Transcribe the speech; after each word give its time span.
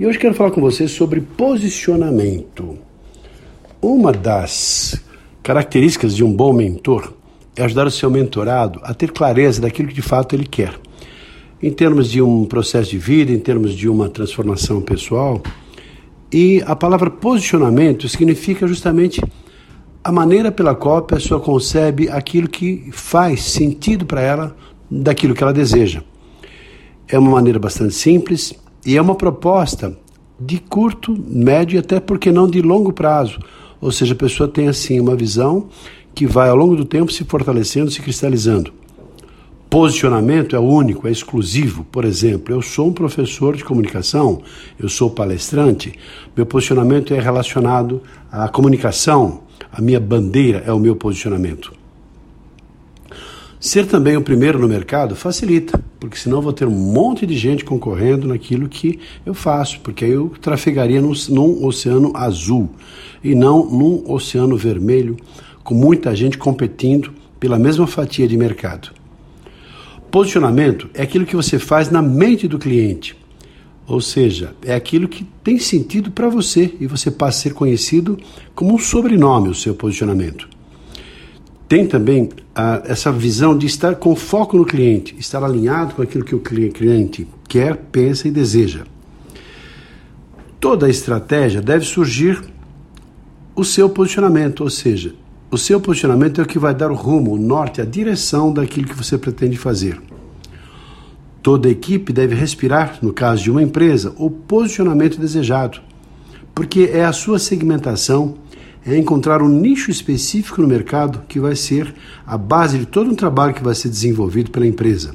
E 0.00 0.06
hoje 0.06 0.18
quero 0.18 0.32
falar 0.32 0.50
com 0.50 0.62
você 0.62 0.88
sobre 0.88 1.20
posicionamento. 1.20 2.78
Uma 3.82 4.10
das 4.10 4.98
características 5.42 6.16
de 6.16 6.24
um 6.24 6.32
bom 6.32 6.54
mentor 6.54 7.12
é 7.54 7.62
ajudar 7.64 7.86
o 7.86 7.90
seu 7.90 8.10
mentorado 8.10 8.80
a 8.82 8.94
ter 8.94 9.12
clareza 9.12 9.60
daquilo 9.60 9.88
que 9.88 9.94
de 9.94 10.00
fato 10.00 10.34
ele 10.34 10.46
quer. 10.46 10.72
Em 11.62 11.70
termos 11.70 12.10
de 12.10 12.22
um 12.22 12.46
processo 12.46 12.92
de 12.92 12.96
vida, 12.96 13.30
em 13.30 13.38
termos 13.38 13.74
de 13.74 13.90
uma 13.90 14.08
transformação 14.08 14.80
pessoal. 14.80 15.42
E 16.32 16.62
a 16.64 16.74
palavra 16.74 17.10
posicionamento 17.10 18.08
significa 18.08 18.66
justamente 18.66 19.20
a 20.02 20.10
maneira 20.10 20.50
pela 20.50 20.74
qual 20.74 20.96
a 20.96 21.02
pessoa 21.02 21.40
concebe 21.40 22.08
aquilo 22.08 22.48
que 22.48 22.88
faz 22.90 23.42
sentido 23.42 24.06
para 24.06 24.22
ela 24.22 24.56
daquilo 24.90 25.34
que 25.34 25.42
ela 25.42 25.52
deseja. 25.52 26.02
É 27.06 27.18
uma 27.18 27.32
maneira 27.32 27.58
bastante 27.58 27.92
simples, 27.92 28.54
e 28.84 28.96
é 28.96 29.02
uma 29.02 29.14
proposta 29.14 29.96
de 30.38 30.58
curto, 30.58 31.14
médio 31.28 31.76
e 31.76 31.78
até, 31.78 32.00
porque 32.00 32.32
não, 32.32 32.48
de 32.48 32.62
longo 32.62 32.92
prazo. 32.92 33.38
Ou 33.80 33.92
seja, 33.92 34.14
a 34.14 34.16
pessoa 34.16 34.48
tem 34.48 34.68
assim 34.68 34.98
uma 34.98 35.14
visão 35.14 35.68
que 36.14 36.26
vai 36.26 36.48
ao 36.48 36.56
longo 36.56 36.76
do 36.76 36.84
tempo 36.84 37.12
se 37.12 37.24
fortalecendo, 37.24 37.90
se 37.90 38.00
cristalizando. 38.00 38.72
Posicionamento 39.68 40.56
é 40.56 40.58
único, 40.58 41.06
é 41.06 41.12
exclusivo. 41.12 41.84
Por 41.84 42.04
exemplo, 42.04 42.54
eu 42.54 42.60
sou 42.60 42.88
um 42.88 42.92
professor 42.92 43.54
de 43.54 43.62
comunicação, 43.62 44.42
eu 44.78 44.88
sou 44.88 45.10
palestrante, 45.10 45.92
meu 46.36 46.44
posicionamento 46.44 47.14
é 47.14 47.20
relacionado 47.20 48.02
à 48.32 48.48
comunicação, 48.48 49.42
a 49.72 49.80
minha 49.80 50.00
bandeira 50.00 50.64
é 50.66 50.72
o 50.72 50.80
meu 50.80 50.96
posicionamento. 50.96 51.72
Ser 53.60 53.86
também 53.86 54.16
o 54.16 54.22
primeiro 54.22 54.58
no 54.58 54.66
mercado 54.66 55.14
facilita, 55.14 55.80
porque 56.00 56.16
senão 56.16 56.40
vou 56.40 56.52
ter 56.52 56.66
um 56.66 56.70
monte 56.70 57.26
de 57.26 57.36
gente 57.36 57.62
concorrendo 57.62 58.26
naquilo 58.26 58.70
que 58.70 58.98
eu 59.24 59.34
faço, 59.34 59.78
porque 59.80 60.06
aí 60.06 60.12
eu 60.12 60.32
trafegaria 60.40 61.00
num, 61.00 61.12
num 61.28 61.64
oceano 61.64 62.10
azul 62.14 62.70
e 63.22 63.34
não 63.34 63.66
num 63.66 64.10
oceano 64.10 64.56
vermelho, 64.56 65.16
com 65.62 65.74
muita 65.74 66.16
gente 66.16 66.38
competindo 66.38 67.12
pela 67.38 67.58
mesma 67.58 67.86
fatia 67.86 68.26
de 68.26 68.36
mercado. 68.36 68.90
Posicionamento 70.10 70.88
é 70.94 71.02
aquilo 71.02 71.26
que 71.26 71.36
você 71.36 71.58
faz 71.58 71.90
na 71.90 72.00
mente 72.00 72.48
do 72.48 72.58
cliente, 72.58 73.14
ou 73.86 74.00
seja, 74.00 74.54
é 74.62 74.74
aquilo 74.74 75.06
que 75.06 75.24
tem 75.44 75.58
sentido 75.58 76.10
para 76.10 76.30
você 76.30 76.74
e 76.80 76.86
você 76.86 77.10
passa 77.10 77.40
a 77.40 77.42
ser 77.42 77.54
conhecido 77.54 78.18
como 78.54 78.74
um 78.74 78.78
sobrenome, 78.78 79.50
o 79.50 79.54
seu 79.54 79.74
posicionamento 79.74 80.48
tem 81.70 81.86
também 81.86 82.28
essa 82.84 83.12
visão 83.12 83.56
de 83.56 83.64
estar 83.64 83.94
com 83.94 84.16
foco 84.16 84.56
no 84.56 84.64
cliente, 84.64 85.14
estar 85.20 85.44
alinhado 85.44 85.94
com 85.94 86.02
aquilo 86.02 86.24
que 86.24 86.34
o 86.34 86.40
cliente 86.40 87.28
quer, 87.48 87.76
pensa 87.76 88.26
e 88.26 88.30
deseja. 88.32 88.80
Toda 90.58 90.90
estratégia 90.90 91.62
deve 91.62 91.84
surgir 91.84 92.42
o 93.54 93.64
seu 93.64 93.88
posicionamento, 93.88 94.64
ou 94.64 94.68
seja, 94.68 95.14
o 95.48 95.56
seu 95.56 95.80
posicionamento 95.80 96.40
é 96.40 96.44
o 96.44 96.46
que 96.46 96.58
vai 96.58 96.74
dar 96.74 96.90
o 96.90 96.96
rumo, 96.96 97.34
o 97.34 97.38
norte, 97.38 97.80
a 97.80 97.84
direção 97.84 98.52
daquilo 98.52 98.88
que 98.88 98.96
você 98.96 99.16
pretende 99.16 99.56
fazer. 99.56 100.02
Toda 101.40 101.70
equipe 101.70 102.12
deve 102.12 102.34
respirar, 102.34 102.98
no 103.00 103.12
caso 103.12 103.44
de 103.44 103.50
uma 103.50 103.62
empresa, 103.62 104.12
o 104.18 104.28
posicionamento 104.28 105.20
desejado, 105.20 105.80
porque 106.52 106.90
é 106.92 107.04
a 107.04 107.12
sua 107.12 107.38
segmentação 107.38 108.34
é 108.84 108.96
encontrar 108.96 109.42
um 109.42 109.48
nicho 109.48 109.90
específico 109.90 110.62
no 110.62 110.68
mercado 110.68 111.22
que 111.28 111.38
vai 111.38 111.54
ser 111.54 111.94
a 112.26 112.38
base 112.38 112.78
de 112.78 112.86
todo 112.86 113.10
um 113.10 113.14
trabalho 113.14 113.54
que 113.54 113.62
vai 113.62 113.74
ser 113.74 113.88
desenvolvido 113.88 114.50
pela 114.50 114.66
empresa. 114.66 115.14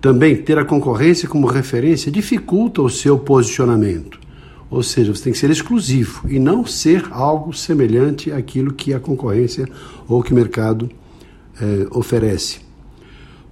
Também 0.00 0.36
ter 0.36 0.58
a 0.58 0.64
concorrência 0.64 1.28
como 1.28 1.46
referência 1.46 2.10
dificulta 2.12 2.82
o 2.82 2.90
seu 2.90 3.18
posicionamento. 3.18 4.20
Ou 4.68 4.82
seja, 4.82 5.14
você 5.14 5.24
tem 5.24 5.32
que 5.32 5.38
ser 5.38 5.50
exclusivo 5.50 6.28
e 6.28 6.38
não 6.38 6.66
ser 6.66 7.06
algo 7.10 7.52
semelhante 7.52 8.32
àquilo 8.32 8.72
que 8.72 8.92
a 8.92 9.00
concorrência 9.00 9.68
ou 10.08 10.22
que 10.22 10.32
o 10.32 10.34
mercado 10.34 10.90
eh, 11.60 11.86
oferece. 11.92 12.66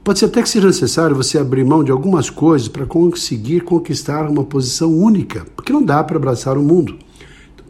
Pode 0.03 0.19
ser 0.19 0.27
até 0.27 0.43
que 0.43 0.49
seja 0.49 0.67
necessário 0.67 1.17
você 1.17 1.39
abrir 1.39 1.65
mão 1.65 1.83
de 1.83 1.91
algumas 1.91 2.29
coisas 2.29 2.69
para 2.69 2.85
conseguir 2.85 3.61
conquistar 3.61 4.29
uma 4.29 4.45
posição 4.45 4.93
única, 4.93 5.47
porque 5.57 5.73
não 5.73 5.83
dá 5.83 6.05
para 6.05 6.17
abraçar 6.17 6.59
o 6.59 6.63
mundo. 6.63 6.99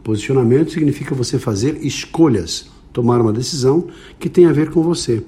Posicionamento 0.05 0.71
significa 0.71 1.15
você 1.15 1.39
fazer 1.39 1.83
escolhas, 1.83 2.67
tomar 2.93 3.19
uma 3.19 3.33
decisão 3.33 3.87
que 4.19 4.29
tem 4.29 4.45
a 4.45 4.51
ver 4.51 4.69
com 4.69 4.83
você. 4.83 5.23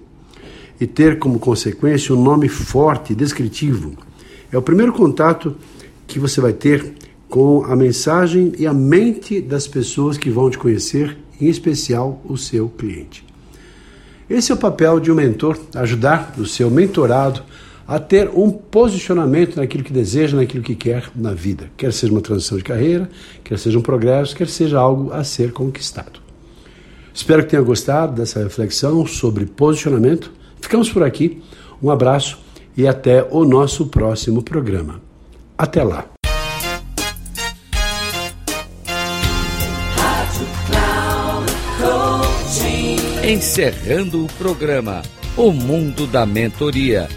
E 0.79 0.85
ter 0.85 1.17
como 1.17 1.39
consequência 1.39 2.13
um 2.13 2.21
nome 2.21 2.47
forte, 2.47 3.15
descritivo. 3.15 3.93
É 4.51 4.57
o 4.57 4.61
primeiro 4.61 4.93
contato 4.93 5.55
que 6.05 6.19
você 6.19 6.39
vai 6.39 6.53
ter 6.53 6.93
com 7.27 7.65
a 7.65 7.75
mensagem 7.75 8.53
e 8.55 8.67
a 8.67 8.73
mente 8.73 9.41
das 9.41 9.67
pessoas 9.67 10.15
que 10.15 10.29
vão 10.29 10.47
te 10.47 10.59
conhecer, 10.59 11.17
em 11.41 11.47
especial 11.47 12.21
o 12.23 12.37
seu 12.37 12.69
cliente. 12.69 13.25
Esse 14.29 14.51
é 14.51 14.55
o 14.55 14.59
papel 14.59 14.99
de 14.99 15.11
um 15.11 15.15
mentor, 15.15 15.57
ajudar 15.73 16.35
o 16.37 16.45
seu 16.45 16.69
mentorado 16.69 17.41
a 17.87 17.97
ter 17.97 18.29
um 18.29 18.51
posicionamento 18.51 19.55
naquilo 19.55 19.83
que 19.83 19.93
deseja, 19.93 20.35
naquilo 20.35 20.61
que 20.61 20.75
quer 20.75 21.09
na 21.15 21.33
vida. 21.33 21.71
Quer 21.77 21.93
seja 21.93 22.11
uma 22.11 22.21
transição 22.21 22.57
de 22.57 22.63
carreira, 22.63 23.09
quer 23.43 23.57
seja 23.57 23.79
um 23.79 23.81
progresso, 23.81 24.35
quer 24.35 24.49
seja 24.49 24.77
algo 24.77 25.13
a 25.13 25.23
ser 25.23 25.53
conquistado. 25.53 26.19
Espero 27.13 27.43
que 27.43 27.49
tenha 27.49 27.61
gostado 27.61 28.13
dessa 28.13 28.43
reflexão 28.43 29.05
sobre 29.07 29.45
posicionamento. 29.45 30.31
Ficamos 30.59 30.91
por 30.91 31.01
aqui. 31.01 31.41
Um 31.81 31.89
abraço 31.89 32.37
e 32.75 32.85
até 32.85 33.25
o 33.31 33.45
nosso 33.45 33.87
próximo 33.87 34.43
programa. 34.43 35.01
Até 35.57 35.83
lá. 35.83 36.05
Encerrando 43.23 44.23
o 44.23 44.27
programa 44.33 45.01
O 45.35 45.51
Mundo 45.51 46.07
da 46.07 46.25
Mentoria 46.25 47.09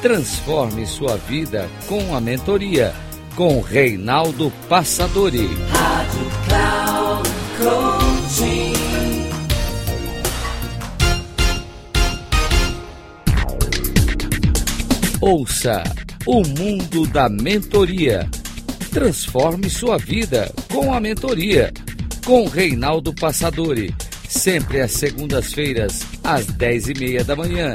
Transforme 0.00 0.86
sua 0.86 1.16
vida 1.16 1.68
com 1.88 2.14
a 2.14 2.20
mentoria 2.20 2.94
com 3.34 3.60
Reinaldo 3.60 4.52
Passadori. 4.68 5.48
Rádio 5.70 6.30
Cloud 6.46 7.28
Coaching. 7.58 8.74
Ouça 15.20 15.82
o 16.24 16.46
mundo 16.46 17.04
da 17.08 17.28
mentoria. 17.28 18.30
Transforme 18.92 19.68
sua 19.68 19.98
vida 19.98 20.48
com 20.72 20.94
a 20.94 21.00
mentoria 21.00 21.72
com 22.24 22.46
Reinaldo 22.46 23.12
Passadori. 23.12 23.92
Sempre 24.28 24.80
às 24.80 24.92
segundas-feiras, 24.92 26.02
às 26.22 26.46
dez 26.46 26.86
e 26.86 26.94
meia 26.94 27.24
da 27.24 27.34
manhã 27.34 27.74